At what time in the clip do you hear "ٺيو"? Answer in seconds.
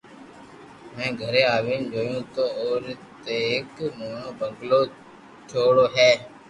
5.47-5.63